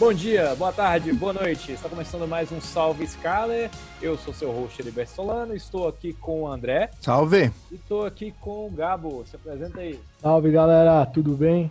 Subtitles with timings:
[0.00, 1.72] Bom dia, boa tarde, boa noite.
[1.72, 3.70] Está começando mais um Salve Scaler.
[4.00, 5.54] Eu sou seu host, Heriberto Solano.
[5.54, 6.88] Estou aqui com o André.
[7.02, 7.52] Salve!
[7.70, 9.26] E estou aqui com o Gabo.
[9.26, 10.00] Se apresenta aí.
[10.18, 11.04] Salve, galera.
[11.04, 11.70] Tudo bem?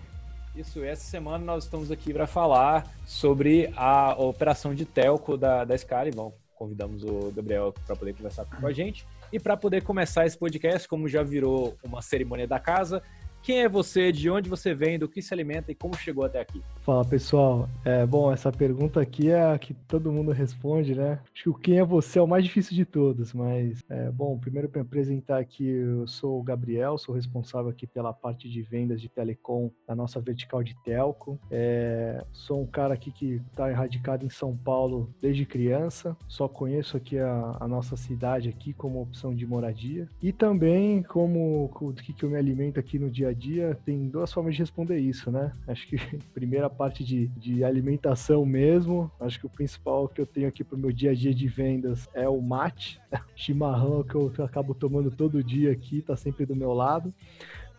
[0.55, 5.75] Isso, essa semana nós estamos aqui para falar sobre a operação de telco da, da
[5.75, 6.11] Scala.
[6.13, 9.07] Bom, convidamos o Gabriel para poder conversar com a gente.
[9.33, 13.01] E para poder começar esse podcast, como já virou uma cerimônia da casa,
[13.41, 16.39] quem é você, de onde você vem, do que se alimenta e como chegou até
[16.39, 16.61] aqui?
[16.81, 21.19] Fala pessoal, é, bom, essa pergunta aqui é a que todo mundo responde, né?
[21.33, 24.37] Acho que o quem é você é o mais difícil de todos, mas, é, bom,
[24.37, 29.01] primeiro para apresentar aqui, eu sou o Gabriel, sou responsável aqui pela parte de vendas
[29.01, 31.39] de telecom da nossa vertical de telco.
[31.51, 36.97] É, sou um cara aqui que está erradicado em São Paulo desde criança, só conheço
[36.97, 42.13] aqui a, a nossa cidade aqui como opção de moradia e também como o que,
[42.13, 45.31] que eu me alimento aqui no dia a dia, tem duas formas de responder isso,
[45.31, 45.51] né?
[45.67, 45.97] Acho que
[46.33, 50.75] primeira parte de, de alimentação mesmo, acho que o principal que eu tenho aqui para
[50.75, 52.99] o meu dia a dia de vendas é o mate,
[53.35, 57.13] chimarrão que eu acabo tomando todo dia aqui, tá sempre do meu lado.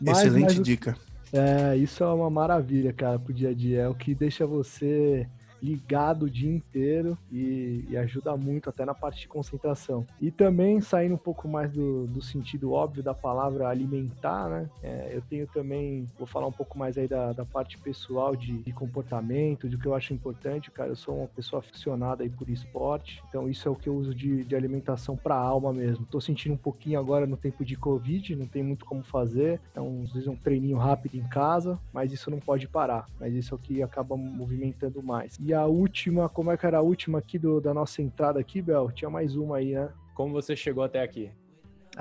[0.00, 0.97] Mas, Excelente mas, dica.
[1.33, 3.82] É, isso é uma maravilha, cara, pro dia a dia.
[3.82, 5.28] É o que deixa você
[5.62, 10.06] ligado o dia inteiro e, e, ajuda muito até na parte de concentração.
[10.20, 14.70] E também saindo um pouco mais do, do sentido óbvio da palavra alimentar, né?
[14.83, 18.58] É, eu tenho também, vou falar um pouco mais aí da, da parte pessoal de,
[18.58, 20.91] de, comportamento, do que eu acho importante, cara.
[20.91, 24.14] Eu sou uma pessoa aficionada aí por esporte, então isso é o que eu uso
[24.14, 26.06] de, de alimentação para alma mesmo.
[26.06, 30.03] Tô sentindo um pouquinho agora no tempo de Covid, não tem muito como fazer, então
[30.05, 33.06] às vezes um treininho rápido em casa, mas isso não pode parar.
[33.19, 35.36] Mas isso é o que acaba movimentando mais.
[35.41, 38.39] E e a última, como é que era a última aqui do, da nossa entrada
[38.39, 38.93] aqui, Bel?
[38.93, 39.93] Tinha mais uma aí, né?
[40.15, 41.33] Como você chegou até aqui?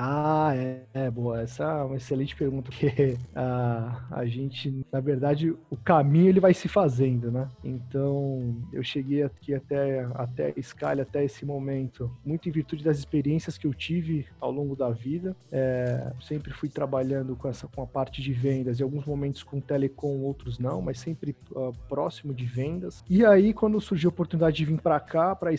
[0.01, 1.41] Ah, é, é, boa.
[1.41, 6.53] Essa é uma excelente pergunta, porque a, a gente, na verdade, o caminho ele vai
[6.53, 7.49] se fazendo, né?
[7.61, 13.57] Então, eu cheguei aqui até, até a até esse momento, muito em virtude das experiências
[13.57, 15.35] que eu tive ao longo da vida.
[15.51, 19.59] É, sempre fui trabalhando com essa com a parte de vendas, em alguns momentos com
[19.59, 23.03] telecom, outros não, mas sempre uh, próximo de vendas.
[23.09, 25.53] E aí, quando surgiu a oportunidade de vir para cá, para a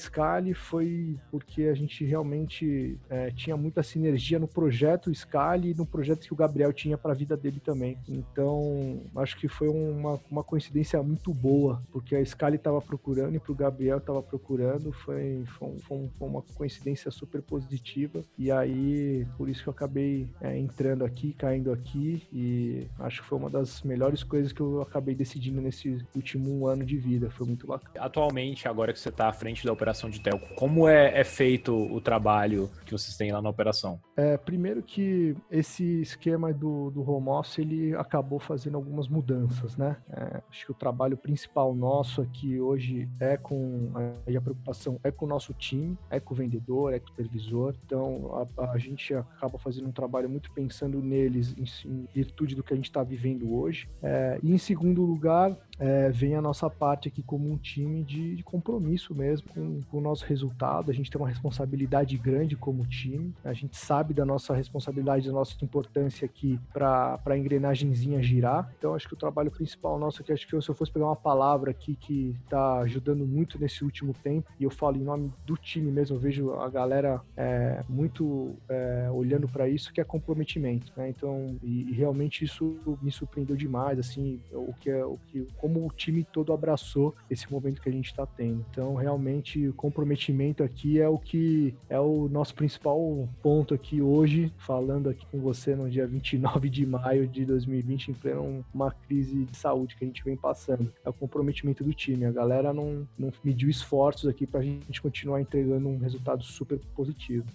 [0.55, 5.85] foi porque a gente realmente é, tinha muita sinergia energia no projeto Scali e no
[5.85, 7.99] projeto que o Gabriel tinha para a vida dele também.
[8.09, 13.41] Então, acho que foi uma, uma coincidência muito boa, porque a Scali estava procurando e
[13.41, 14.93] para o Gabriel estava procurando.
[14.93, 18.23] Foi, foi, foi, uma coincidência super positiva.
[18.39, 22.23] E aí, por isso que eu acabei é, entrando aqui, caindo aqui.
[22.33, 26.85] E acho que foi uma das melhores coisas que eu acabei decidindo nesse último ano
[26.85, 27.31] de vida.
[27.31, 28.05] Foi muito bacana.
[28.05, 31.75] Atualmente, agora que você está à frente da operação de telco, como é, é feito
[31.75, 34.01] o trabalho que vocês têm lá na operação?
[34.20, 39.97] É, primeiro que esse esquema do, do home office, ele acabou fazendo algumas mudanças, né?
[40.10, 45.10] É, acho que o trabalho principal nosso aqui hoje é com, a, a preocupação é
[45.10, 48.78] com o nosso time, é com o vendedor, é com o supervisor, então a, a
[48.78, 52.91] gente acaba fazendo um trabalho muito pensando neles em, em virtude do que a gente
[52.91, 53.88] está vivendo hoje.
[54.02, 58.37] É, e em segundo lugar, é, vem a nossa parte aqui como um time de,
[58.37, 60.91] de compromisso mesmo com, com, o nosso resultado.
[60.91, 65.33] A gente tem uma responsabilidade grande como time, a gente sabe da nossa responsabilidade, da
[65.33, 68.73] nossa importância aqui para a engrenagemzinha girar.
[68.79, 71.17] Então, acho que o trabalho principal nosso aqui, acho que se eu fosse pegar uma
[71.17, 75.57] palavra aqui que está ajudando muito nesse último tempo, e eu falo em nome do
[75.57, 80.93] time mesmo, eu vejo a galera é, muito é, olhando para isso, que é comprometimento.
[80.97, 81.09] Né?
[81.09, 85.69] Então, e, e, realmente isso me surpreendeu demais, assim, o que é o que como
[85.78, 88.64] o time todo abraçou esse momento que a gente está tendo.
[88.70, 94.53] Então, realmente, o comprometimento aqui é o que é o nosso principal ponto aqui hoje,
[94.58, 99.44] falando aqui com você no dia 29 de maio de 2020, em pleno uma crise
[99.44, 100.92] de saúde que a gente vem passando.
[101.04, 102.25] É o comprometimento do time.
[102.25, 106.78] A galera não, não mediu esforços aqui para a gente continuar entregando um resultado super
[106.94, 107.47] positivo.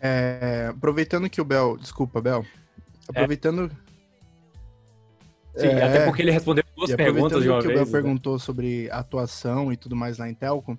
[0.00, 2.44] É, aproveitando que o Bel, desculpa, Bel,
[3.08, 3.86] aproveitando é.
[5.56, 7.80] Sim, é, até porque ele respondeu duas perguntas de uma que vez.
[7.80, 7.92] O Bel né?
[7.92, 10.78] perguntou sobre atuação e tudo mais lá em Telco.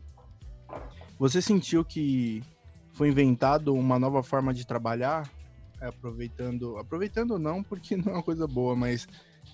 [1.20, 2.44] Você sentiu que
[2.94, 5.30] foi inventado uma nova forma de trabalhar,
[5.82, 9.08] é, aproveitando, aproveitando não, porque não é uma coisa boa, mas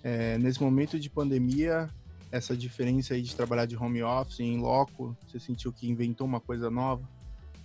[0.03, 1.89] é, nesse momento de pandemia,
[2.31, 6.39] essa diferença aí de trabalhar de home office em loco, você sentiu que inventou uma
[6.39, 7.07] coisa nova?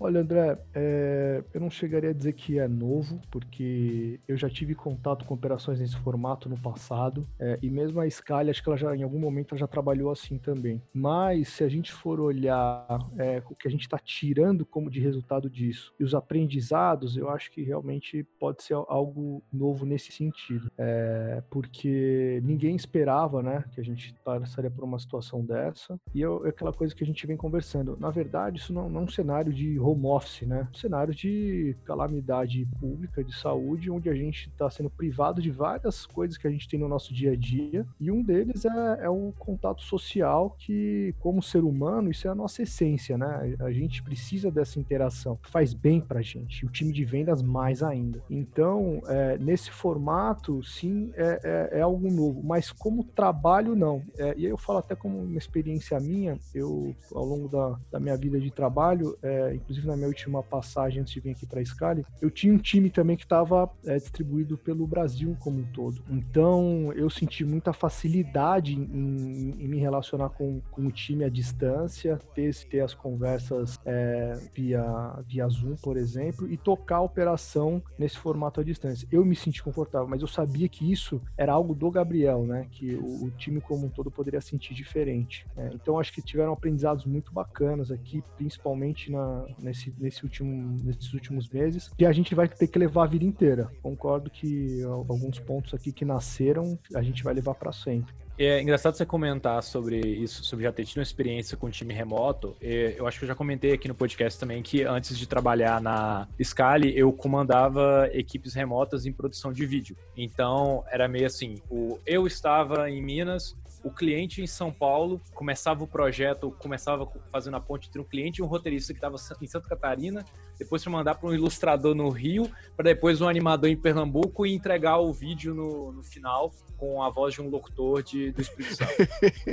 [0.01, 4.73] Olha, André, é, eu não chegaria a dizer que é novo, porque eu já tive
[4.73, 8.79] contato com operações nesse formato no passado, é, e mesmo a Scala, acho que ela
[8.79, 10.81] já, em algum momento, ela já trabalhou assim também.
[10.95, 12.87] Mas, se a gente for olhar
[13.19, 17.29] é, o que a gente está tirando como de resultado disso e os aprendizados, eu
[17.29, 23.81] acho que realmente pode ser algo novo nesse sentido, é, porque ninguém esperava, né, que
[23.81, 27.37] a gente passaria por uma situação dessa, e é aquela coisa que a gente vem
[27.37, 27.97] conversando.
[27.99, 30.69] Na verdade, isso não, não é um cenário de home office, né?
[30.71, 36.07] Um cenário de calamidade pública, de saúde, onde a gente está sendo privado de várias
[36.07, 39.09] coisas que a gente tem no nosso dia a dia, e um deles é, é
[39.09, 43.57] o contato social, que, como ser humano, isso é a nossa essência, né?
[43.61, 48.23] A gente precisa dessa interação, faz bem pra gente, o time de vendas mais ainda.
[48.31, 54.03] Então, é, nesse formato, sim, é, é, é, algo novo, mas como trabalho, não.
[54.19, 58.17] É, e eu falo até como uma experiência minha, eu, ao longo da, da minha
[58.17, 61.65] vida de trabalho, é, inclusive na minha última passagem antes de vir aqui para a
[61.65, 66.03] Scali, eu tinha um time também que estava é, distribuído pelo Brasil como um todo.
[66.11, 72.19] Então eu senti muita facilidade em, em me relacionar com, com o time à distância,
[72.35, 74.85] ter, ter as conversas é, via,
[75.27, 79.07] via Zoom, por exemplo, e tocar a operação nesse formato à distância.
[79.11, 82.67] Eu me senti confortável, mas eu sabia que isso era algo do Gabriel, né?
[82.71, 85.47] Que o, o time como um todo poderia sentir diferente.
[85.57, 85.71] Né?
[85.75, 91.49] Então acho que tiveram aprendizados muito bacanas aqui, principalmente na, nesse, nesse último, nesses últimos
[91.49, 93.71] meses, que a gente vai ter que levar a vida inteira.
[93.83, 98.15] Concordo que alguns pontos aqui que nasceram, a gente vai levar para sempre.
[98.39, 102.57] É engraçado você comentar sobre isso, sobre já ter tido uma experiência com time remoto.
[102.61, 106.29] Eu acho que eu já comentei aqui no podcast também que antes de trabalhar na
[106.41, 109.97] Scali, eu comandava equipes remotas em produção de vídeo.
[110.17, 115.85] Então, era meio assim, o, eu estava em Minas, o cliente em São Paulo começava
[115.85, 119.47] o projeto, começava fazendo a ponte entre um cliente e um roteirista que estava em
[119.47, 120.25] Santa Catarina,
[120.59, 124.55] depois para mandar para um ilustrador no Rio, para depois um animador em Pernambuco e
[124.55, 128.77] entregar o vídeo no, no final com a voz de um locutor de, do Espírito
[128.77, 128.93] Santo.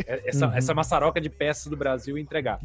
[0.07, 0.53] É, essa, uhum.
[0.53, 2.59] essa maçaroca de peças do Brasil entregar.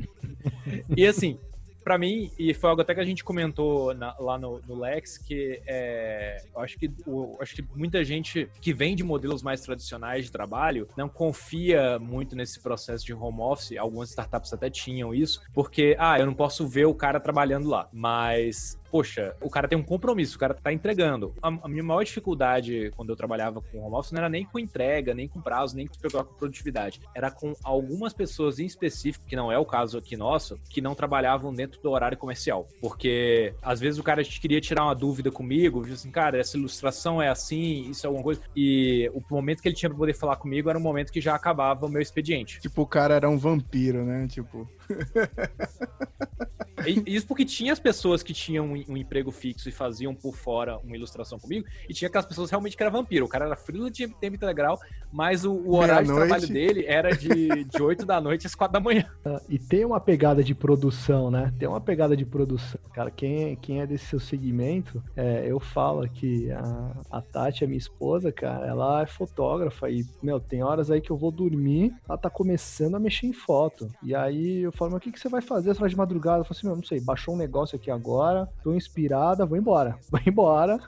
[0.97, 1.39] E assim,
[1.83, 5.19] para mim, e foi algo até que a gente comentou na, lá no, no, Lex,
[5.19, 9.61] que é, eu acho que, o, acho que muita gente que vem de modelos mais
[9.61, 13.77] tradicionais de trabalho não confia muito nesse processo de home office.
[13.77, 17.89] Algumas startups até tinham isso, porque, ah, eu não posso ver o cara trabalhando lá.
[17.93, 21.35] Mas poxa, o cara tem um compromisso, o cara tá entregando.
[21.43, 24.59] A, a, minha maior dificuldade quando eu trabalhava com home office não era nem com
[24.59, 27.01] entrega, nem com prazo, nem com produtividade.
[27.15, 30.95] Era com algumas pessoas em específico, que não é o caso aqui nosso, que não
[30.95, 32.67] trabalhavam dentro do horário comercial.
[32.81, 37.21] Porque às vezes o cara queria tirar uma dúvida comigo, viu assim, cara, essa ilustração
[37.23, 38.41] é assim, isso é alguma coisa.
[38.57, 41.35] E o momento que ele tinha pra poder falar comigo era o momento que já
[41.35, 42.61] acabava o meu expediente.
[42.61, 44.27] Tipo, o cara era um vampiro, né?
[44.29, 44.69] Tipo.
[47.07, 50.97] Isso porque tinha as pessoas que tinham um, emprego fixo e faziam por fora uma
[50.97, 53.27] ilustração comigo, e tinha aquelas pessoas realmente que era vampiro.
[53.27, 54.79] O cara era frio de tempo integral,
[55.13, 58.73] mas o, o horário de trabalho dele era de, de 8 da noite às 4
[58.73, 59.05] da manhã.
[59.25, 61.53] Ah, e tem uma pegada de produção, né?
[61.59, 62.81] Tem uma pegada de produção.
[62.93, 67.67] Cara, quem, quem é desse seu segmento, é, eu falo que a, a Tati, a
[67.67, 71.95] minha esposa, cara, ela é fotógrafa e, meu, tem horas aí que eu vou dormir,
[72.09, 73.91] ela tá começando a mexer em foto.
[74.03, 75.75] E aí eu falo, mas o que, que você vai fazer?
[75.75, 76.41] Você vai de madrugada?
[76.41, 79.99] Eu falo assim, não sei, baixou um negócio aqui agora, tô inspirada, vou embora.
[80.11, 80.81] Vou embora,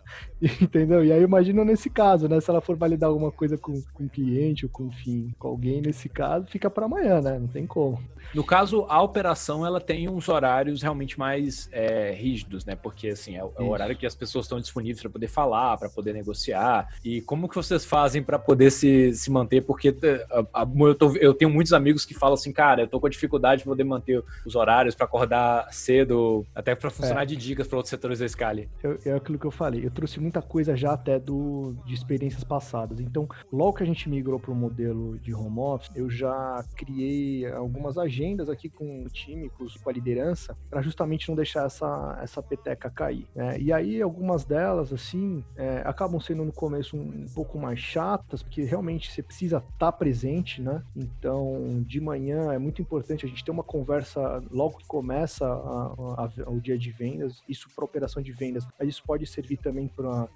[0.61, 1.05] entendeu?
[1.05, 2.41] E aí imagina nesse caso, né?
[2.41, 6.09] Se ela for validar alguma coisa com, com cliente ou com, enfim, com alguém nesse
[6.09, 7.39] caso, fica para amanhã, né?
[7.39, 7.99] Não tem como.
[8.35, 12.75] No caso, a operação, ela tem uns horários realmente mais é, rígidos, né?
[12.75, 15.91] Porque, assim, é o, é horário que as pessoas estão disponíveis para poder falar, para
[15.91, 16.89] poder negociar.
[17.05, 19.63] E como que vocês fazem para poder se, se manter?
[19.63, 19.95] Porque
[20.31, 23.09] a, a, eu, tô, eu tenho muitos amigos que falam assim, cara, eu tô com
[23.09, 27.27] dificuldade de poder manter os horários para acordar cedo, até para funcionar é.
[27.27, 28.69] de dicas para outros setores da Scali.
[29.05, 29.85] É aquilo que eu falei.
[29.85, 33.01] Eu trouxe muita coisa já até do, de experiências passadas.
[33.01, 37.47] Então, logo que a gente migrou para o modelo de home office, eu já criei
[37.51, 42.19] algumas agendas aqui com o time, com, com a liderança, para justamente não deixar essa,
[42.23, 43.27] essa peteca cair.
[43.35, 43.59] Né?
[43.59, 48.43] E aí, algumas delas, assim, é, acabam sendo no começo um, um, pouco mais chatas,
[48.43, 50.83] porque realmente você precisa estar tá presente, né?
[50.95, 56.25] Então, de manhã é muito importante a gente ter uma conversa logo que começa a,
[56.25, 59.89] a, dia de vendas, isso para operação de vendas, mas isso pode servir também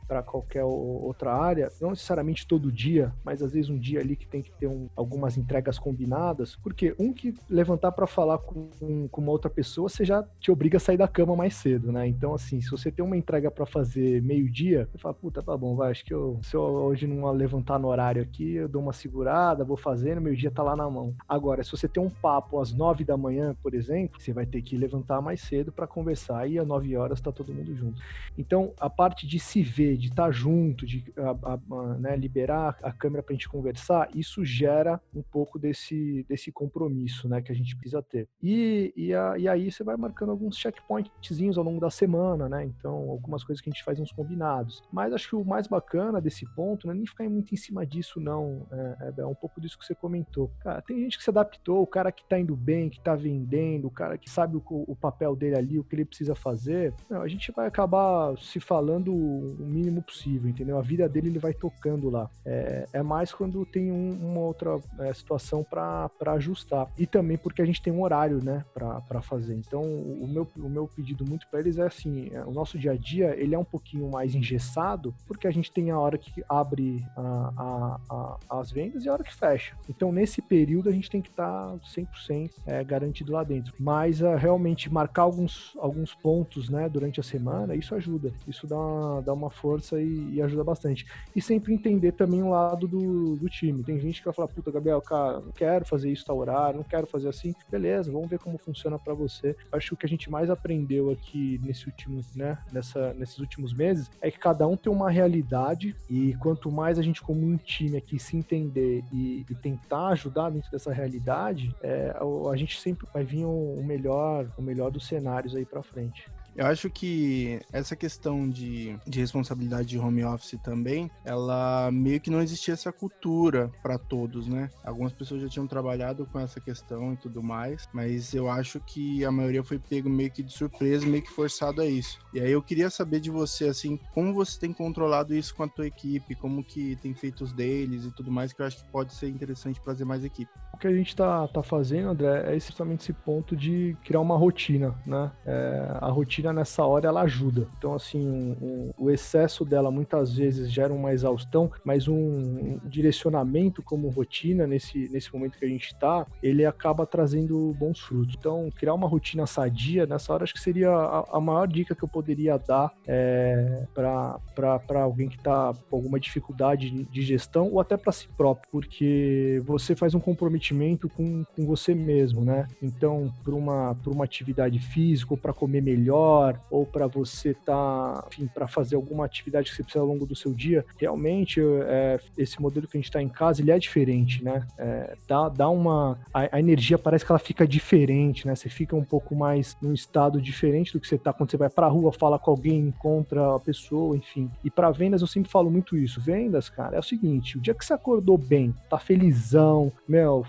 [0.07, 4.27] para qualquer outra área, não necessariamente todo dia, mas às vezes um dia ali que
[4.27, 9.21] tem que ter um, algumas entregas combinadas, porque um que levantar para falar com, com
[9.21, 12.07] uma outra pessoa, você já te obriga a sair da cama mais cedo, né?
[12.07, 15.75] Então, assim, se você tem uma entrega para fazer meio-dia, você fala, puta, tá bom,
[15.75, 18.93] vai, acho que eu, se eu hoje não levantar no horário aqui, eu dou uma
[18.93, 21.15] segurada, vou fazendo, meio-dia tá lá na mão.
[21.29, 24.63] Agora, se você tem um papo às nove da manhã, por exemplo, você vai ter
[24.63, 28.01] que levantar sentar mais cedo para conversar e às 9 horas tá todo mundo junto.
[28.37, 32.17] Então, a parte de se ver, de estar tá junto, de a, a, a, né,
[32.17, 37.41] liberar a câmera para a gente conversar, isso gera um pouco desse, desse compromisso, né,
[37.41, 38.29] que a gente precisa ter.
[38.43, 42.65] E, e, e aí você vai marcando alguns checkpointzinhos ao longo da semana, né?
[42.65, 44.83] Então, algumas coisas que a gente faz uns combinados.
[44.93, 47.87] Mas acho que o mais bacana desse ponto não é nem ficar muito em cima
[47.87, 48.67] disso, não.
[48.71, 50.51] É, é, é um pouco disso que você comentou.
[50.61, 53.87] Cara, tem gente que se adaptou, o cara que tá indo bem, que tá vendendo,
[53.87, 56.93] o cara que sabe o, o papel dele ali, o que ele precisa fazer.
[57.09, 60.79] Não, a gente vai acabar se falando o mínimo possível, entendeu?
[60.79, 62.29] A vida dele ele vai tocando lá.
[62.45, 66.89] É, é mais quando tem um, uma outra é, situação para ajustar.
[66.99, 69.55] E também porque a gente tem um horário, né, para fazer.
[69.55, 72.93] Então, o meu, o meu pedido muito para eles é assim: é, o nosso dia
[72.93, 76.45] a dia ele é um pouquinho mais engessado, porque a gente tem a hora que
[76.49, 79.77] abre a, a, a, as vendas e a hora que fecha.
[79.89, 83.75] Então, nesse período, a gente tem que estar tá 100% é, garantido lá dentro.
[83.79, 88.33] Mas uh, realmente marcar alguns, alguns pontos né, durante a semana, isso ajuda.
[88.49, 91.07] Isso dá uma, dá uma força e, e ajuda bastante.
[91.35, 93.85] E sempre entender também o lado do, do time.
[93.85, 96.85] Tem gente que vai falar, puta, Gabriel, cara, não quero fazer isso tal horário, não
[96.85, 97.55] quero fazer assim.
[97.71, 99.55] Beleza, vamos ver como funciona para você.
[99.71, 103.75] Acho que o que a gente mais aprendeu aqui nesse último, né, nessa, nesses últimos
[103.75, 107.59] meses é que cada um tem uma realidade e quanto mais a gente como um
[107.59, 112.17] time aqui se entender e, e tentar ajudar dentro dessa realidade, é,
[112.51, 116.31] a gente sempre vai vir o melhor, o melhor dos cenários aí para frente.
[116.57, 122.31] Eu acho que essa questão de, de responsabilidade de home office também, ela meio que
[122.31, 124.71] não existia essa cultura para todos, né?
[124.83, 129.23] Algumas pessoas já tinham trabalhado com essa questão e tudo mais, mas eu acho que
[129.23, 132.19] a maioria foi pego meio que de surpresa, meio que forçado a isso.
[132.33, 135.69] E aí eu queria saber de você, assim, como você tem controlado isso com a
[135.69, 138.91] tua equipe, como que tem feito os deles e tudo mais, que eu acho que
[138.91, 140.51] pode ser interessante trazer mais equipe.
[140.73, 144.37] O que a gente tá, tá fazendo, André, é exatamente esse ponto de criar uma
[144.37, 145.31] rotina, né?
[145.45, 147.69] É, a rotina nessa hora ela ajuda.
[147.79, 152.81] Então, assim, um, um, o excesso dela muitas vezes gera uma exaustão, mas um, um
[152.85, 158.35] direcionamento como rotina nesse, nesse momento que a gente está, ele acaba trazendo bons frutos.
[158.39, 162.03] Então, criar uma rotina sadia nessa hora acho que seria a, a maior dica que
[162.03, 167.97] eu poderia dar é, para alguém que está com alguma dificuldade de gestão ou até
[167.97, 172.67] para si próprio, porque você faz um comprometimento com, com você mesmo, né?
[172.83, 178.49] Então, para uma, uma atividade física para comer melhor, melhor ou para você tá, enfim,
[178.53, 182.61] para fazer alguma atividade que você precisa ao longo do seu dia, realmente é, esse
[182.61, 184.67] modelo que a gente está em casa ele é diferente, né?
[184.79, 188.55] É, dá, dá uma a, a, energia parece que ela fica diferente, né?
[188.55, 191.69] Você fica um pouco mais num estado diferente do que você tá quando você vai
[191.69, 194.51] para a rua, fala com alguém, encontra a pessoa, enfim.
[194.65, 196.21] E para vendas eu sempre falo muito isso.
[196.21, 200.45] Vendas, cara, é o seguinte: o dia que você acordou bem, tá felizão, meu,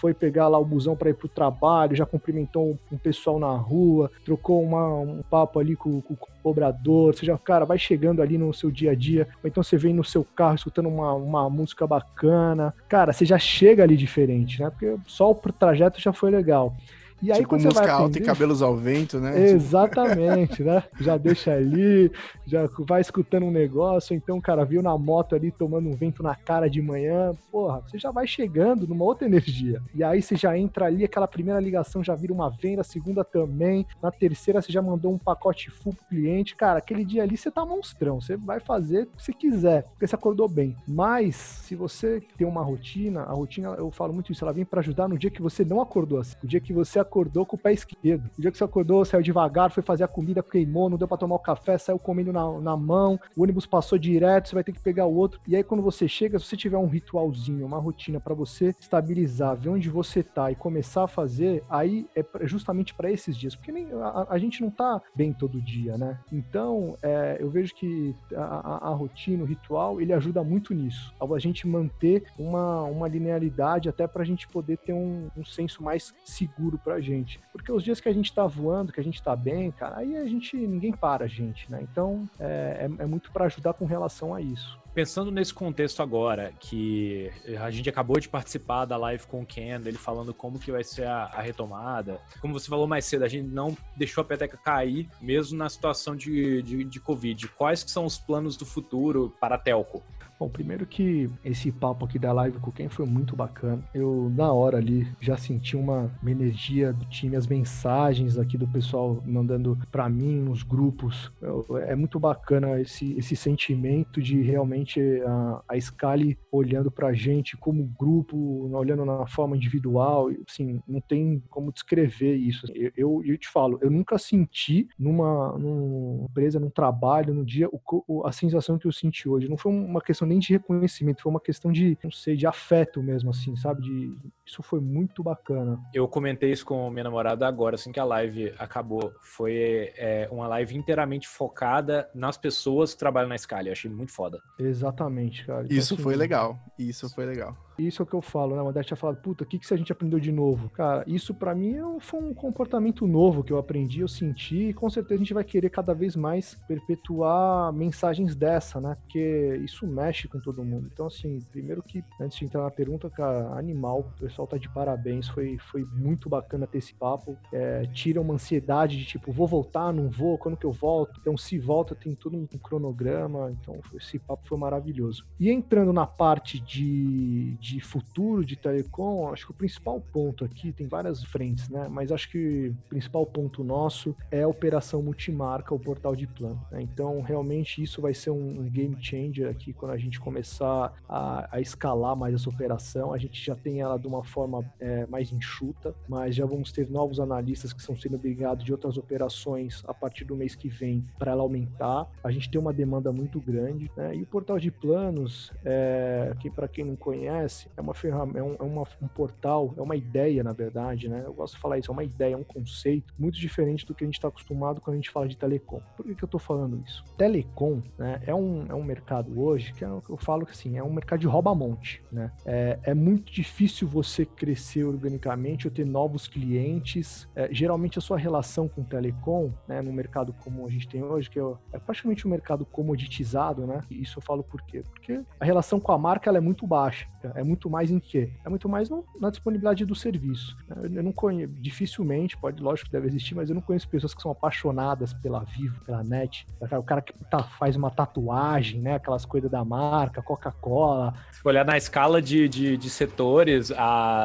[0.00, 4.10] foi pegar lá o busão para ir pro trabalho, já cumprimentou um pessoal na rua,
[4.24, 8.38] trocou uma, um papo ali com, com, o cobrador, você já, cara, vai chegando ali
[8.38, 11.50] no seu dia a dia, ou então você vem no seu carro escutando uma, uma
[11.50, 14.70] música bacana, cara, você já chega ali diferente, né?
[14.70, 16.74] Porque só o trajeto já foi legal.
[17.22, 19.38] E aí, tipo quando música você vai alta e cabelos ao vento, né?
[19.50, 20.82] Exatamente, né?
[21.00, 22.10] Já deixa ali,
[22.46, 26.22] já vai escutando um negócio, então o cara viu na moto ali tomando um vento
[26.22, 29.82] na cara de manhã, porra, você já vai chegando numa outra energia.
[29.94, 33.24] E aí você já entra ali, aquela primeira ligação já vira uma venda, a segunda
[33.24, 37.36] também, na terceira você já mandou um pacote full pro cliente, cara, aquele dia ali
[37.36, 40.76] você tá monstrão, você vai fazer o que você quiser, porque você acordou bem.
[40.86, 44.80] Mas, se você tem uma rotina, a rotina, eu falo muito isso, ela vem para
[44.80, 47.58] ajudar no dia que você não acordou assim, o dia que você acordou com o
[47.58, 48.30] pé esquerdo.
[48.38, 51.18] O dia que você acordou, saiu devagar, foi fazer a comida, queimou, não deu para
[51.18, 54.72] tomar o café, saiu comendo na, na mão, o ônibus passou direto, você vai ter
[54.72, 55.40] que pegar o outro.
[55.46, 59.56] E aí, quando você chega, se você tiver um ritualzinho, uma rotina para você estabilizar,
[59.56, 63.72] ver onde você tá e começar a fazer, aí é justamente para esses dias, porque
[63.72, 66.18] nem, a, a, gente não tá bem todo dia, né?
[66.32, 71.12] Então, é, eu vejo que a, a, a, rotina, o ritual, ele ajuda muito nisso,
[71.20, 75.82] a gente manter uma, uma linearidade até para a gente poder ter um, um senso
[75.82, 77.40] mais seguro pra gente.
[77.52, 80.16] Porque os dias que a gente tá voando, que a gente tá bem, cara, aí
[80.16, 81.80] a gente, ninguém para a gente, né?
[81.82, 84.78] Então, é, é, é muito para ajudar com relação a isso.
[84.92, 87.30] Pensando nesse contexto agora, que
[87.60, 90.82] a gente acabou de participar da live com o Ken, ele falando como que vai
[90.82, 92.20] ser a, a, retomada.
[92.40, 96.16] Como você falou mais cedo, a gente não deixou a peteca cair, mesmo na situação
[96.16, 97.46] de, de, de Covid.
[97.48, 100.02] Quais que são os planos do futuro para a Telco?
[100.40, 103.84] Bom, primeiro que esse papo aqui da live com quem foi muito bacana.
[103.92, 108.66] Eu, na hora ali, já senti uma, uma energia do time, as mensagens aqui do
[108.66, 111.30] pessoal mandando para mim nos grupos.
[111.42, 117.54] Eu, é muito bacana esse, esse sentimento de realmente a, a Scali olhando pra gente
[117.58, 118.34] como grupo,
[118.74, 120.30] olhando na forma individual.
[120.48, 122.64] Assim, não tem como descrever isso.
[122.74, 127.68] Eu, eu, eu te falo, eu nunca senti numa, numa empresa, num trabalho, no dia,
[127.70, 129.46] o, a sensação que eu senti hoje.
[129.46, 133.02] Não foi uma questão nem de reconhecimento, foi uma questão de, não sei, de afeto
[133.02, 133.82] mesmo, assim, sabe?
[133.82, 134.16] De,
[134.50, 135.78] isso foi muito bacana.
[135.94, 139.12] Eu comentei isso com minha namorada agora, assim que a live acabou.
[139.22, 143.68] Foi é, uma live inteiramente focada nas pessoas que trabalham na Scala.
[143.68, 144.40] Eu achei muito foda.
[144.58, 145.64] Exatamente, cara.
[145.64, 146.58] Então, isso assim, foi legal.
[146.76, 147.56] Isso foi legal.
[147.78, 148.62] Isso é o que eu falo, né?
[148.62, 150.68] O André tinha falado, puta, o que, que a gente aprendeu de novo?
[150.70, 154.74] Cara, isso para mim é foi um comportamento novo que eu aprendi, eu senti, e
[154.74, 158.96] com certeza a gente vai querer cada vez mais perpetuar mensagens dessa, né?
[159.00, 160.90] Porque isso mexe com todo mundo.
[160.92, 164.68] Então, assim, primeiro que, antes de entrar na pergunta, cara, animal, o pessoal tá de
[164.68, 167.36] parabéns, foi, foi muito bacana ter esse papo.
[167.52, 171.18] É, tira uma ansiedade de tipo, vou voltar, não vou, quando que eu volto?
[171.20, 173.50] Então, se volta, tem todo um cronograma.
[173.50, 175.26] Então, esse papo foi maravilhoso.
[175.38, 180.72] E entrando na parte de, de futuro de telecom, acho que o principal ponto aqui,
[180.72, 181.88] tem várias frentes, né?
[181.88, 186.60] Mas acho que o principal ponto nosso é a operação multimarca, o portal de plano.
[186.70, 186.82] Né?
[186.82, 191.60] Então, realmente, isso vai ser um, game changer aqui quando a gente começar a, a,
[191.60, 193.12] escalar mais essa operação.
[193.12, 196.88] A gente já tem ela de uma forma é, mais enxuta, mas já vamos ter
[196.88, 201.04] novos analistas que estão sendo obrigados de outras operações a partir do mês que vem
[201.18, 202.08] para ela aumentar.
[202.22, 204.14] A gente tem uma demanda muito grande, né?
[204.14, 208.42] E o portal de planos, é, que para quem não conhece, é uma ferramenta, é,
[208.42, 211.22] um, é uma, um portal, é uma ideia, na verdade, né?
[211.24, 214.04] Eu gosto de falar isso, é uma ideia, é um conceito muito diferente do que
[214.04, 215.80] a gente está acostumado quando a gente fala de telecom.
[215.96, 217.04] Por que, que eu estou falando isso?
[217.16, 220.82] Telecom, né, é um, é um mercado hoje que é, eu falo que assim, é
[220.82, 222.30] um mercado de rouba-monte, né?
[222.44, 227.28] É, é muito difícil você crescer organicamente ou ter novos clientes.
[227.34, 231.30] É, geralmente a sua relação com telecom, né, no mercado como a gente tem hoje,
[231.30, 233.80] que é, é praticamente um mercado comoditizado, né?
[233.90, 234.82] E isso eu falo por quê?
[234.82, 237.06] Porque a relação com a marca ela é muito baixa.
[237.34, 238.30] É muito mais em quê?
[238.44, 240.56] É muito mais no, na disponibilidade do serviço.
[240.82, 244.22] Eu não conheço, dificilmente, pode, lógico que deve existir, mas eu não conheço pessoas que
[244.22, 246.46] são apaixonadas pela Vivo, pela NET.
[246.60, 248.94] O cara que tá, faz uma tatuagem, né?
[248.94, 251.14] Aquelas coisas da marca, Coca-Cola.
[251.32, 253.70] Se olhar na escala de, de, de setores,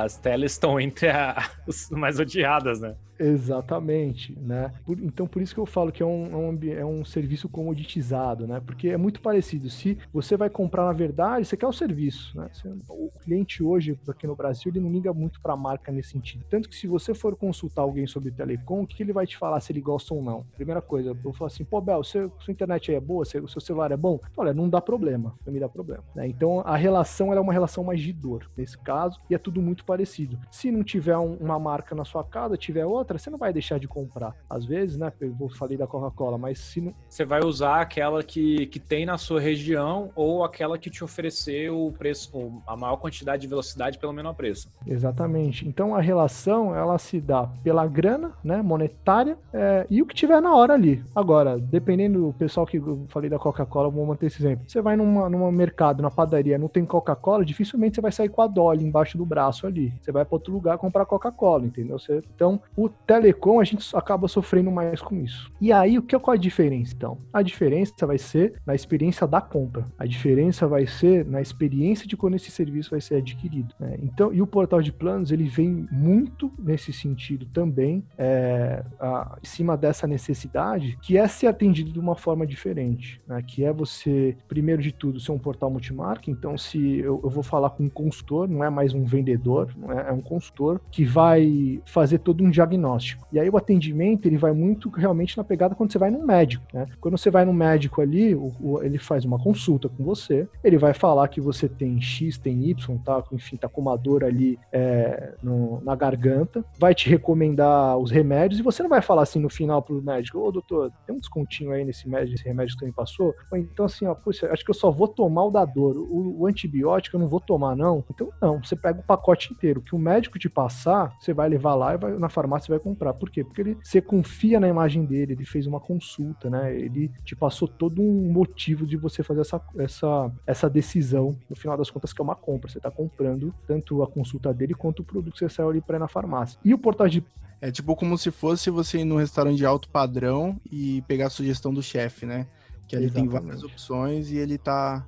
[0.03, 1.09] as telas estão entre
[1.67, 2.95] as mais odiadas, né?
[3.19, 4.73] Exatamente, né?
[4.85, 7.47] Por, então, por isso que eu falo que é um, é um, é um serviço
[7.47, 8.61] comoditizado, né?
[8.65, 9.69] Porque é muito parecido.
[9.69, 12.49] Se você vai comprar, na verdade, você quer o serviço, né?
[12.51, 16.09] Você, o cliente hoje, aqui no Brasil, ele não liga muito para a marca nesse
[16.09, 16.45] sentido.
[16.49, 19.59] Tanto que se você for consultar alguém sobre telecom, o que ele vai te falar
[19.61, 20.43] se ele gosta ou não?
[20.55, 23.61] Primeira coisa, eu falar assim, pô, Bel, você, sua internet aí é boa, seu, seu
[23.61, 24.19] celular é bom?
[24.35, 26.03] Olha, não dá problema, não me dá problema.
[26.15, 26.27] Né?
[26.27, 29.85] Então, a relação é uma relação mais de dor, nesse caso, e é tudo muito
[29.85, 30.37] parecido.
[30.51, 33.53] Se não tiver um, uma marca na sua casa, tiver outra, outra, você não vai
[33.53, 34.35] deixar de comprar.
[34.49, 35.13] Às vezes, né?
[35.21, 36.93] Eu falei da Coca-Cola, mas se não.
[37.07, 41.85] Você vai usar aquela que, que tem na sua região ou aquela que te ofereceu
[41.85, 44.69] o preço, a maior quantidade de velocidade pelo menor preço.
[44.85, 45.67] Exatamente.
[45.67, 48.61] Então a relação ela se dá pela grana, né?
[48.61, 51.03] Monetária é, e o que tiver na hora ali.
[51.13, 54.65] Agora, dependendo do pessoal que eu falei da Coca-Cola, vou manter esse exemplo.
[54.67, 58.41] Você vai numa, numa mercado, na padaria, não tem Coca-Cola, dificilmente você vai sair com
[58.41, 59.93] a Dolly embaixo do braço ali.
[60.01, 61.99] Você vai para outro lugar comprar Coca-Cola, entendeu?
[61.99, 65.51] Você, então, o telecom a gente acaba sofrendo mais com isso.
[65.61, 67.17] E aí, o que qual a diferença então?
[67.31, 69.85] A diferença vai ser na experiência da compra.
[69.97, 73.73] A diferença vai ser na experiência de quando esse serviço vai ser adquirido.
[73.79, 73.97] Né?
[74.01, 79.47] Então, e o portal de planos ele vem muito nesse sentido também, é, a, em
[79.47, 83.43] cima dessa necessidade, que é ser atendido de uma forma diferente, né?
[83.45, 86.31] que é você, primeiro de tudo, ser um portal multimarca.
[86.31, 90.09] Então, se eu, eu vou falar com um consultor, não é mais um vendedor, é,
[90.09, 93.27] é um consultor que vai fazer todo um diagnóstico diagnóstico.
[93.31, 96.63] E aí o atendimento ele vai muito realmente na pegada quando você vai num médico,
[96.71, 96.85] né?
[97.01, 100.77] Quando você vai no médico ali, o, o, ele faz uma consulta com você, ele
[100.77, 103.23] vai falar que você tem X, tem Y, tá?
[103.31, 108.59] Enfim, tá com uma dor ali é, no, na garganta, vai te recomendar os remédios
[108.59, 111.71] e você não vai falar assim no final pro médico, ô doutor, tem um descontinho
[111.71, 113.33] aí nesse, médio, nesse remédio que você me passou?
[113.51, 116.41] Ou então assim, ó, puxa, acho que eu só vou tomar o da dor, o,
[116.41, 118.03] o antibiótico eu não vou tomar não.
[118.09, 121.75] Então não, você pega o pacote inteiro, que o médico te passar, você vai levar
[121.75, 123.13] lá e vai, na farmácia vai comprar.
[123.13, 123.43] Por quê?
[123.43, 126.75] Porque ele, você confia na imagem dele, ele fez uma consulta, né?
[126.75, 131.77] Ele te passou todo um motivo de você fazer essa, essa, essa decisão, no final
[131.77, 132.69] das contas, que é uma compra.
[132.69, 135.97] Você está comprando tanto a consulta dele quanto o produto que você saiu ali para
[135.97, 136.59] ir na farmácia.
[136.63, 137.23] E o portal de
[137.61, 141.29] é tipo como se fosse você ir num restaurante de alto padrão e pegar a
[141.29, 142.47] sugestão do chefe, né?
[142.87, 145.05] Que ele tem várias opções e ele tá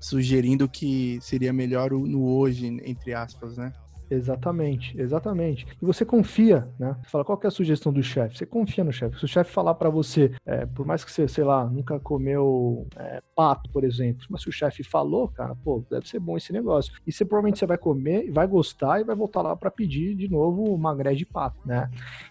[0.00, 3.72] sugerindo que seria melhor no hoje, entre aspas, né?
[4.10, 5.66] Exatamente, exatamente.
[5.80, 6.96] E você confia, né?
[7.02, 8.38] Você fala, qual é a sugestão do chefe?
[8.38, 9.18] Você confia no chefe.
[9.18, 12.86] Se o chefe falar para você, é, por mais que você, sei lá, nunca comeu
[12.96, 16.52] é, pato, por exemplo, mas se o chefe falou, cara, pô, deve ser bom esse
[16.52, 16.92] negócio.
[17.06, 20.28] E você provavelmente você vai comer, vai gostar e vai voltar lá para pedir de
[20.28, 21.88] novo magré de pato, né?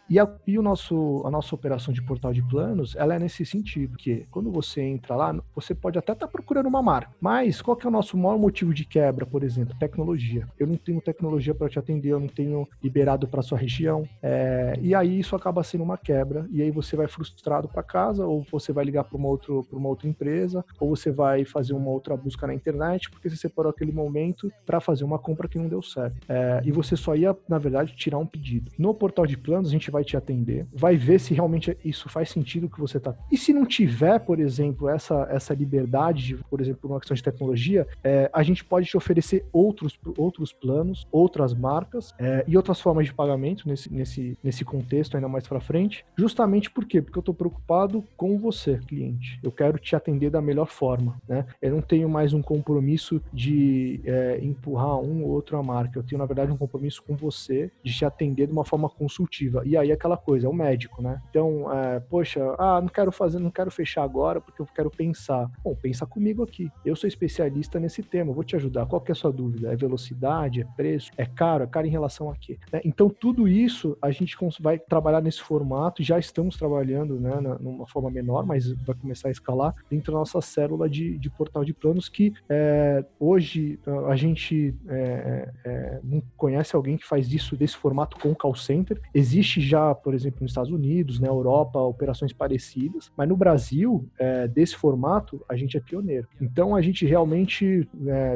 [0.09, 3.45] E, a, e o nosso, a nossa operação de portal de planos, ela é nesse
[3.45, 7.61] sentido, que quando você entra lá, você pode até estar tá procurando uma marca, mas
[7.61, 9.75] qual que é o nosso maior motivo de quebra, por exemplo?
[9.79, 10.47] Tecnologia.
[10.59, 14.07] Eu não tenho tecnologia para te atender, eu não tenho liberado para sua região.
[14.21, 16.47] É, e aí isso acaba sendo uma quebra.
[16.51, 19.29] E aí você vai frustrado para casa, ou você vai ligar para uma,
[19.71, 23.69] uma outra empresa, ou você vai fazer uma outra busca na internet, porque você separou
[23.69, 26.17] aquele momento para fazer uma compra que não deu certo.
[26.27, 28.71] É, e você só ia, na verdade, tirar um pedido.
[28.77, 32.29] No portal de planos, a gente vai te atender, vai ver se realmente isso faz
[32.29, 33.15] sentido que você tá.
[33.31, 37.23] E se não tiver, por exemplo, essa, essa liberdade, de, por exemplo, uma questão de
[37.23, 42.79] tecnologia, é, a gente pode te oferecer outros, outros planos, outras marcas é, e outras
[42.79, 46.05] formas de pagamento nesse, nesse, nesse contexto ainda mais para frente.
[46.17, 47.01] Justamente por quê?
[47.01, 49.39] Porque eu estou preocupado com você, cliente.
[49.43, 51.45] Eu quero te atender da melhor forma, né?
[51.61, 55.99] Eu não tenho mais um compromisso de é, empurrar um ou outro a marca.
[55.99, 59.61] Eu tenho, na verdade, um compromisso com você de te atender de uma forma consultiva.
[59.65, 61.21] E aí aquela coisa, é o médico, né?
[61.29, 65.49] Então, é, poxa, ah, não quero fazer, não quero fechar agora porque eu quero pensar.
[65.63, 66.71] Bom, pensa comigo aqui.
[66.85, 68.85] Eu sou especialista nesse tema, vou te ajudar.
[68.85, 69.71] Qual que é a sua dúvida?
[69.71, 70.61] É velocidade?
[70.61, 71.11] É preço?
[71.17, 71.48] É caro?
[71.49, 72.57] Caro, é caro em relação a quê?
[72.71, 72.81] Né?
[72.85, 78.09] Então, tudo isso a gente vai trabalhar nesse formato, já estamos trabalhando né, numa forma
[78.09, 82.07] menor, mas vai começar a escalar dentro da nossa célula de, de portal de planos
[82.07, 88.17] que é, hoje a gente é, é, não conhece alguém que faz isso desse formato
[88.19, 89.01] com call center.
[89.13, 94.47] Existe já, por exemplo, nos Estados Unidos, na Europa, operações parecidas, mas no Brasil, é,
[94.47, 96.27] desse formato, a gente é pioneiro.
[96.39, 97.87] Então, a gente realmente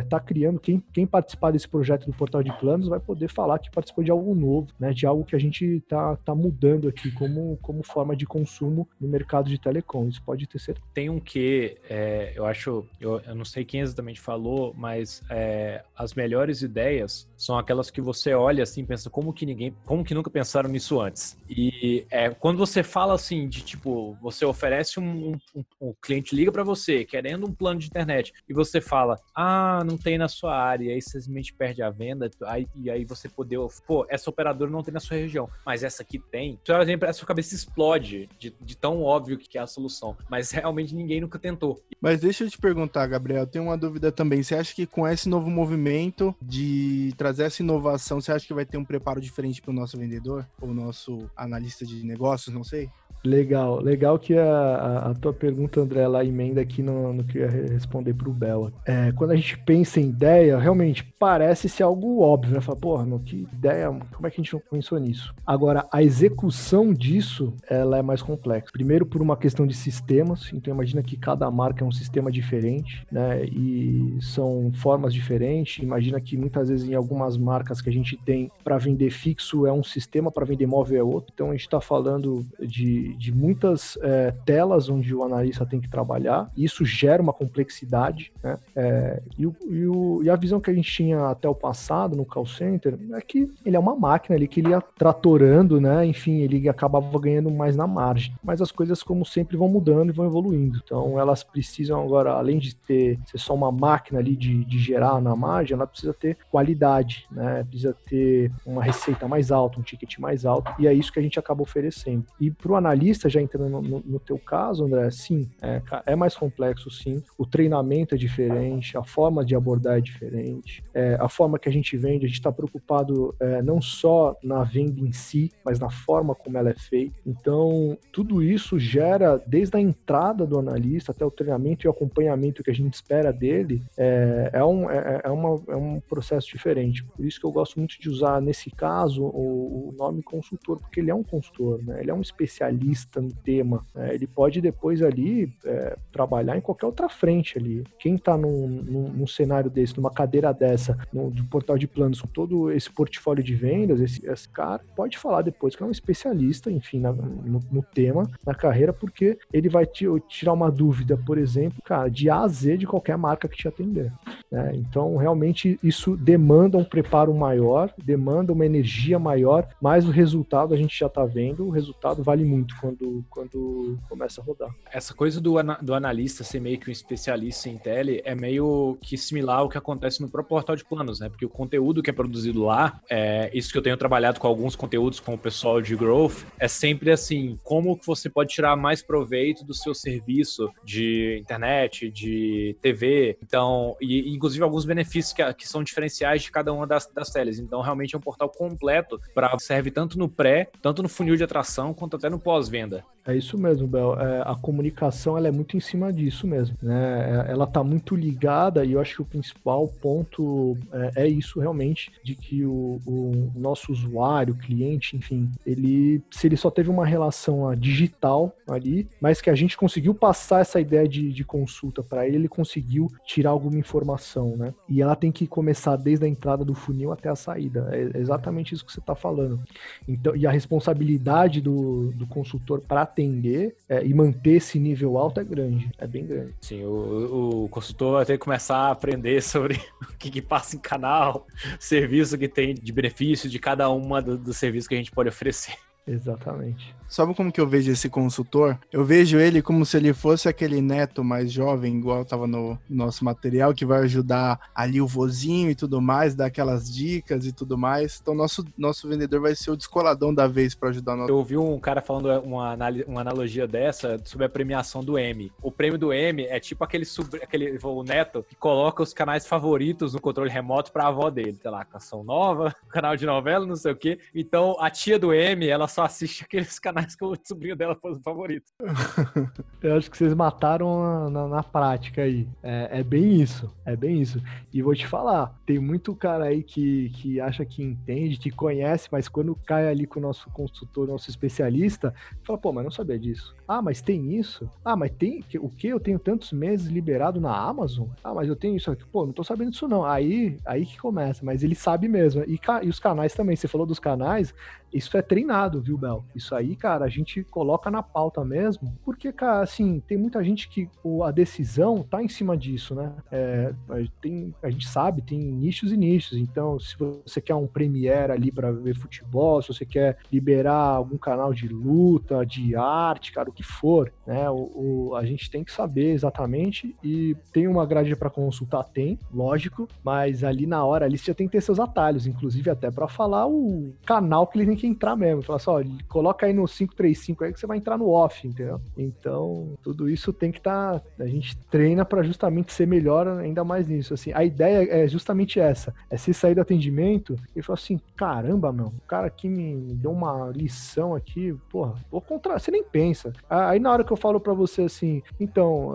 [0.02, 3.60] está é, criando, quem, quem participar desse projeto do portal de planos vai poder falar
[3.60, 4.93] que participou de algo novo, né?
[4.93, 9.08] De algo que a gente está tá mudando aqui como, como forma de consumo no
[9.08, 10.08] mercado de telecom.
[10.08, 10.88] Isso pode ter certeza.
[10.93, 15.84] Tem um que é, eu acho, eu, eu, não sei quem exatamente falou, mas é,
[15.95, 20.13] as melhores ideias são aquelas que você olha assim, pensa como que ninguém, como que
[20.13, 21.38] nunca pensaram nisso antes.
[21.49, 26.51] E é, quando você fala assim de tipo, você oferece um, um, um cliente liga
[26.51, 30.56] para você querendo um plano de internet e você fala, ah, não tem na sua
[30.56, 34.30] área, e aí você simplesmente perde a venda, aí, e aí você poder, pô, essa
[34.30, 36.60] operadora não tem na sua região, mas essa aqui tem.
[36.62, 40.52] Então, exemplo, a sua cabeça explode de, de tão óbvio que é a solução, mas
[40.52, 41.82] realmente ninguém nunca tentou.
[42.02, 44.43] Mas deixa eu te perguntar, Gabriel, tem uma dúvida também.
[44.43, 48.65] Você acha que com esse novo movimento de trazer essa inovação, você acha que vai
[48.65, 52.54] ter um preparo diferente para o nosso vendedor ou nosso analista de negócios?
[52.54, 52.89] Não sei.
[53.23, 57.43] Legal, legal que a, a, tua pergunta, André, ela emenda aqui no, no que eu
[57.43, 58.73] ia responder para o Bela.
[58.86, 62.59] É, quando a gente pensa em ideia, realmente parece ser algo óbvio, né?
[62.62, 65.33] Fala, porra, meu, que ideia, como é que a gente não pensou nisso?
[65.47, 68.67] Agora, a execução disso, ela é mais complexa.
[68.73, 73.07] Primeiro, por uma questão de sistemas, então imagina que cada marca é um sistema diferente,
[73.09, 73.45] né?
[73.45, 75.81] E são formas diferentes.
[75.81, 79.71] Imagina que muitas vezes em algumas marcas que a gente tem para vender fixo é
[79.71, 81.31] um sistema, para vender móvel é outro.
[81.33, 85.89] Então a gente está falando de de, muitas é, telas onde o analista tem que
[85.89, 88.58] trabalhar, e isso gera uma complexidade, né?
[88.76, 92.15] É, e, o, e, o, e, a visão que a gente tinha até o passado
[92.15, 96.06] no call center é que ele é uma máquina ali que ele ia tratorando, né?
[96.06, 98.34] Enfim, ele acabava ganhando mais na margem.
[98.43, 100.80] Mas as coisas, como sempre, vão mudando e vão evoluindo.
[100.84, 105.21] Então, elas precisam agora, além de ter ser só uma máquina ali de, de gerar
[105.21, 107.63] na margem, ela precisa ter qualidade, né?
[107.63, 111.23] Precisa ter uma receita mais alta, um ticket mais alto, e é isso que a
[111.23, 112.26] gente acaba oferecendo.
[112.39, 115.82] E para o analista analista, já entrando no, no, no teu caso, André, sim, é,
[116.06, 117.22] é, mais complexo, sim.
[117.38, 121.72] O treinamento é diferente, a forma de abordar é diferente, é, a forma que a
[121.72, 125.89] gente vende, a gente está preocupado é, não só na venda em si, mas na
[125.89, 127.16] forma como ela é feita.
[127.26, 132.63] Então, tudo isso gera, desde a entrada do analista até o treinamento e o acompanhamento
[132.63, 137.04] que a gente espera dele, é, é, um, é, é, uma, é um processo diferente.
[137.04, 141.00] Por isso que eu gosto muito de usar, nesse caso, o, o nome consultor, porque
[141.00, 142.00] ele é um consultor, né?
[142.02, 143.86] ele é um especialista especialista no tema.
[143.93, 144.13] Né?
[144.13, 147.84] Ele pode depois ali é, trabalhar em qualquer outra frente ali.
[147.99, 152.27] Quem está num, num, num, cenário desse, numa cadeira dessa, no, portal de planos, com
[152.27, 156.71] todo esse portfólio de vendas, esse, esse cara pode falar depois que é um especialista,
[156.71, 161.38] enfim, na, no, no, tema, na carreira, porque ele vai te, tirar uma dúvida, por
[161.38, 164.12] exemplo, cara, de A a Z de qualquer marca que te atender.
[164.51, 164.71] Né?
[164.75, 170.77] Então, realmente, isso demanda um preparo maior, demanda uma energia maior, mas o resultado a
[170.77, 174.73] gente já está vendo, o resultado vale muito quando, quando começa a rodar.
[174.91, 179.17] Essa coisa do, do analista ser meio que um especialista em tele é meio que
[179.17, 181.29] similar ao que acontece no próprio portal de planos, né?
[181.29, 184.75] Porque o conteúdo que é produzido lá, é, isso que eu tenho trabalhado com alguns
[184.75, 189.01] conteúdos com o pessoal de growth, é sempre assim, como que você pode tirar mais
[189.01, 195.67] proveito do seu serviço de internet, de TV, então, e inclusive alguns benefícios que, que
[195.67, 197.59] são diferenciais de cada uma das, das teles.
[197.59, 201.43] Então, realmente é um portal completo para serve tanto no pré, tanto no funil de
[201.43, 203.04] atração, quanto até no pós-venda.
[203.26, 204.19] É isso mesmo, Bel.
[204.19, 206.76] É, a comunicação ela é muito em cima disso mesmo.
[206.82, 207.45] Né?
[207.47, 211.60] É, ela está muito ligada e eu acho que o principal ponto é, é isso
[211.60, 217.06] realmente, de que o, o, nosso usuário, cliente, enfim, ele se ele só teve uma
[217.06, 222.28] relação digital ali, mas que a gente conseguiu passar essa ideia de, de consulta para
[222.28, 224.73] ele, ele conseguiu tirar alguma informação, né?
[224.89, 227.88] E ela tem que começar desde a entrada do funil até a saída.
[227.91, 229.62] É exatamente isso que você está falando.
[230.08, 235.39] Então, e a responsabilidade do, do consultor para atender é, e manter esse nível alto
[235.39, 236.54] é grande, é bem grande.
[236.62, 240.76] Sim, o, o consultor vai ter que começar a aprender sobre o que, que passa
[240.76, 241.48] em canal,
[241.80, 245.30] serviço que tem de benefício de cada uma dos do serviços que a gente pode
[245.30, 245.76] oferecer.
[246.06, 246.94] Exatamente.
[247.13, 248.76] Sabe como que eu vejo esse consultor?
[248.91, 253.23] Eu vejo ele como se ele fosse aquele neto mais jovem, igual tava no nosso
[253.23, 257.78] material, que vai ajudar ali o vozinho e tudo mais, dar aquelas dicas e tudo
[257.78, 258.19] mais.
[258.19, 261.30] Então, nosso, nosso vendedor vai ser o descoladão da vez para ajudar nós.
[261.30, 265.52] Eu ouvi um cara falando uma, uma analogia dessa sobre a premiação do M.
[265.62, 269.45] O prêmio do M é tipo aquele, sub, aquele o neto que coloca os canais
[269.45, 271.60] favoritos no controle remoto pra avó dele.
[271.62, 274.17] Sei lá, canção nova, canal de novela, não sei o quê.
[274.34, 277.96] Então, a tia do M, ela só assiste aqueles canais mais que o sobrinho dela
[277.96, 278.72] fosse o favorito.
[279.82, 282.48] Eu acho que vocês mataram na, na prática aí.
[282.62, 283.72] É, é, bem isso.
[283.86, 284.42] É bem isso.
[284.74, 289.10] E vou te falar, tem muito cara aí que, que acha que entende, que conhece,
[289.12, 292.13] mas quando cai ali com o nosso consultor, nosso especialista,
[292.44, 293.54] fala, pô, mas não sabia disso.
[293.68, 294.70] Ah, mas tem isso?
[294.84, 295.88] Ah, mas tem o que?
[295.88, 298.08] Eu tenho tantos meses liberado na Amazon?
[298.24, 299.04] Ah, mas eu tenho isso aqui.
[299.06, 300.06] Pô, não tô sabendo disso não.
[300.06, 302.44] Aí, aí que começa, mas ele sabe mesmo.
[302.44, 304.54] E, e os canais também, você falou dos canais,
[304.93, 306.23] isso é treinado, viu, Bel?
[306.36, 310.69] Isso aí, cara, a gente coloca na pauta mesmo, porque, cara, assim, tem muita gente
[310.69, 310.89] que
[311.23, 313.12] a decisão tá em cima disso, né?
[313.32, 313.73] É,
[314.21, 316.38] tem, a gente sabe, tem nichos e nichos.
[316.38, 321.17] Então, se você quer um Premiere ali para ver futebol, se você quer liberar algum
[321.17, 324.49] canal de luta, de arte, cara, o que for, né?
[324.49, 329.17] O, o a gente tem que saber exatamente e tem uma grade para consultar, tem,
[329.34, 333.08] lógico, mas ali na hora ali você tem que ter seus atalhos, inclusive até para
[333.08, 335.41] falar o canal que ele tem que entrar mesmo.
[335.41, 338.82] Falar só, coloca aí no 535 aí que você vai entrar no off, entendeu?
[338.98, 341.00] Então, tudo isso tem que estar.
[341.00, 344.13] Tá, a gente treina para justamente ser melhor ainda mais nisso.
[344.13, 348.72] Assim, a ideia é justamente essa: é se sair do atendimento e falar assim: caramba,
[348.72, 352.58] meu, o cara aqui me deu uma lição aqui, porra, vou contra.
[352.60, 353.34] Você nem pensa.
[353.50, 355.93] Aí na hora que eu falo para você assim, então,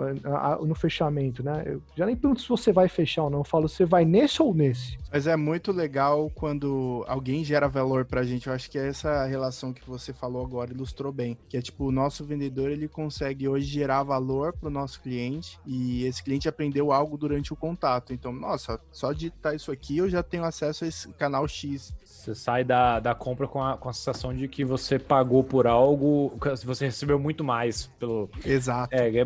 [0.65, 1.63] no fechamento, né?
[1.65, 4.41] Eu já nem pergunto se você vai fechar ou não, eu falo, você vai nesse
[4.41, 4.97] ou nesse?
[5.11, 8.47] Mas é muito legal quando alguém gera valor pra gente.
[8.47, 11.37] Eu acho que é essa relação que você falou agora ilustrou bem.
[11.47, 16.05] Que é tipo, o nosso vendedor ele consegue hoje gerar valor pro nosso cliente e
[16.05, 18.13] esse cliente aprendeu algo durante o contato.
[18.13, 21.93] Então, nossa, só digitar isso aqui eu já tenho acesso a esse canal X.
[22.05, 25.67] Você sai da, da compra com a, com a sensação de que você pagou por
[25.67, 28.29] algo, você recebeu muito mais pelo.
[28.45, 28.93] Exato.
[28.93, 29.25] É, é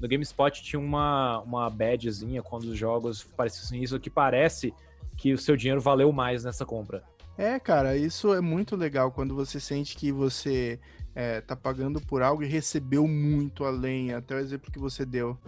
[0.00, 4.72] no GameSpot tinha uma, uma badgezinha quando os jogos pareciam isso, que parece
[5.16, 7.02] que o seu dinheiro valeu mais nessa compra.
[7.38, 10.80] É, cara, isso é muito legal quando você sente que você
[11.14, 15.38] é, tá pagando por algo e recebeu muito além, até o exemplo que você deu.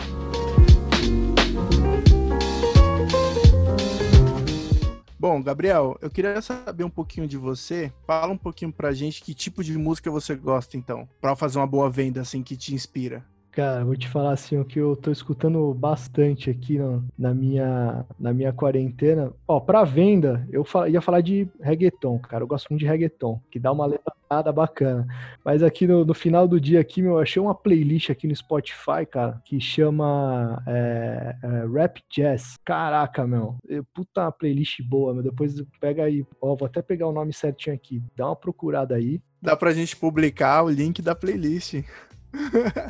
[5.18, 7.92] Bom, Gabriel, eu queria saber um pouquinho de você.
[8.06, 11.66] Fala um pouquinho pra gente que tipo de música você gosta, então, para fazer uma
[11.66, 13.26] boa venda, assim, que te inspira.
[13.52, 18.06] Cara, vou te falar assim, o que eu tô escutando bastante aqui no, na, minha,
[18.18, 19.32] na minha quarentena.
[19.46, 22.44] Ó, pra venda, eu ia falar de reggaeton, cara.
[22.44, 25.04] Eu gosto muito de reggaeton, que dá uma levantada bacana.
[25.44, 28.36] Mas aqui no, no final do dia aqui, meu, eu achei uma playlist aqui no
[28.36, 32.56] Spotify, cara, que chama é, é, Rap Jazz.
[32.64, 33.56] Caraca, meu.
[33.92, 35.24] Puta playlist boa, meu.
[35.24, 38.00] Depois pega aí, ó, vou até pegar o nome certinho aqui.
[38.16, 39.20] Dá uma procurada aí.
[39.42, 41.82] Dá pra gente publicar o link da playlist.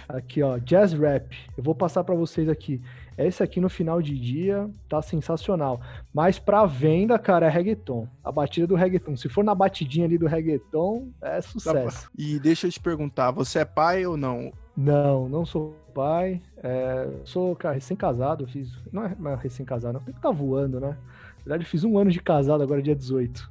[0.08, 1.36] Aqui, ó, Jazz Rap.
[1.56, 2.80] Eu vou passar para vocês aqui.
[3.16, 5.80] Esse aqui no final de dia tá sensacional.
[6.12, 8.08] Mas pra venda, cara, é reggaeton.
[8.24, 9.16] A batida do reggaeton.
[9.16, 12.10] Se for na batidinha ali do reggaeton, é sucesso.
[12.16, 14.52] E deixa eu te perguntar, você é pai ou não?
[14.76, 16.40] Não, não sou pai.
[16.62, 18.72] É, sou cara, recém-casado, fiz.
[18.92, 20.00] Não é, é recém-casado, não.
[20.00, 20.96] Tem que tá voando, né?
[21.38, 23.50] Na verdade, fiz um ano de casado agora, dia 18.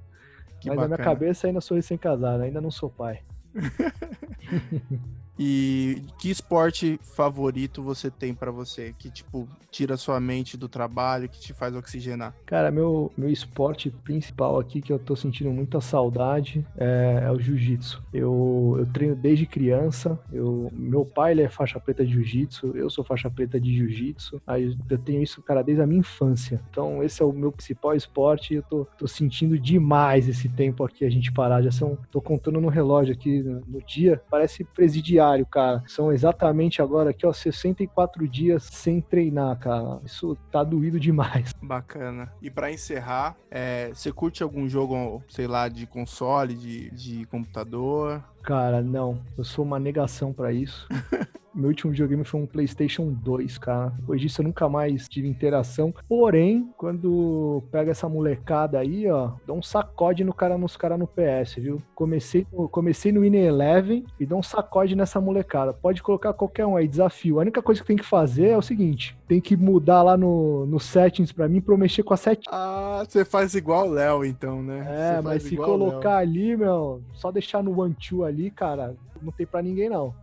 [0.60, 0.82] Que Mas bacana.
[0.82, 3.22] na minha cabeça ainda sou recém-casado, ainda não sou pai.
[5.42, 8.94] E que esporte favorito você tem para você?
[9.00, 12.36] Que, tipo, tira sua mente do trabalho, que te faz oxigenar?
[12.46, 17.40] Cara, meu, meu esporte principal aqui, que eu tô sentindo muita saudade, é, é o
[17.40, 18.04] jiu-jitsu.
[18.14, 20.20] Eu, eu treino desde criança.
[20.30, 24.42] Eu, meu pai ele é faixa preta de jiu-jitsu, eu sou faixa preta de jiu-jitsu.
[24.46, 26.62] Aí eu tenho isso, cara, desde a minha infância.
[26.70, 30.84] Então, esse é o meu principal esporte e eu tô, tô sentindo demais esse tempo
[30.84, 31.62] aqui a gente parar.
[31.62, 35.84] Já são, tô contando no relógio aqui no dia, parece presidiário cara.
[35.88, 40.00] São exatamente agora aqui, ó, 64 dias sem treinar, cara.
[40.06, 41.54] Isso tá doído demais.
[41.62, 42.32] Bacana.
[42.42, 48.24] E para encerrar, é, você curte algum jogo, sei lá, de console, de, de computador?
[48.44, 49.20] Cara, não.
[49.38, 50.88] Eu sou uma negação para isso.
[51.54, 53.92] Meu último videogame foi um PlayStation 2, cara.
[54.00, 55.94] Depois disso eu nunca mais tive interação.
[56.08, 61.08] Porém, quando pega essa molecada aí, ó, dá um sacode no cara nos caras no
[61.08, 61.82] PS, viu?
[61.96, 65.74] Comecei, comecei no Winning Eleven e dá um sacode nessa molecada.
[65.74, 67.40] Pode colocar qualquer um aí, desafio.
[67.40, 70.66] A única coisa que tem que fazer é o seguinte: tem que mudar lá no,
[70.66, 72.46] no settings pra mim pra eu mexer com a set.
[72.50, 75.18] Ah, você faz igual o Léo, então, né?
[75.18, 79.46] É, mas se colocar ali, meu, só deixar no one two ali, cara, não tem
[79.46, 80.14] pra ninguém não.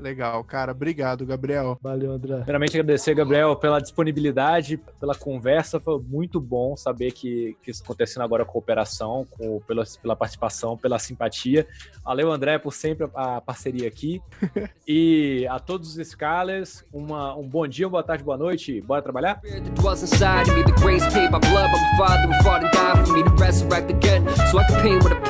[0.00, 0.72] Legal, cara.
[0.72, 1.78] Obrigado, Gabriel.
[1.80, 2.36] Valeu, André.
[2.36, 5.78] Primeiramente, agradecer, Gabriel, pela disponibilidade, pela conversa.
[5.78, 10.16] Foi muito bom saber que, que isso acontecendo agora com a cooperação, com, pela, pela
[10.16, 11.66] participação, pela simpatia.
[12.02, 14.22] Valeu, André, por sempre a parceria aqui.
[14.88, 18.80] e a todos os Scalers, uma, um bom dia, boa tarde, boa noite.
[18.80, 19.40] Bora trabalhar?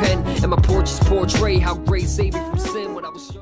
[0.00, 3.40] pen, and my portraits portray how great saved me from sin when I was young.